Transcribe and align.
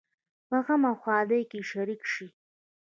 په 0.47 0.57
غم 0.65 0.81
او 0.89 0.95
ښادۍ 1.01 1.41
کې 1.49 1.59
شریک 1.69 2.01
شئ 2.11 2.27